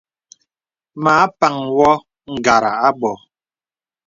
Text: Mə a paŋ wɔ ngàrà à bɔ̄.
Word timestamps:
Mə 1.01 1.11
a 1.23 1.25
paŋ 1.39 1.55
wɔ 1.77 1.91
ngàrà 2.37 2.71
à 2.87 2.89
bɔ̄. 2.99 3.13